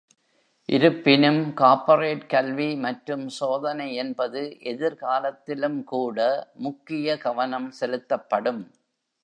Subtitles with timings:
[0.69, 6.19] இருப்பினும், கார்ப்பரேட் கல்வி மற்றும் சோதனை என்பது எதிர்காலத்திலும் கூட
[6.59, 8.63] முக்கிய கவனம் செலுத்தப்படும்.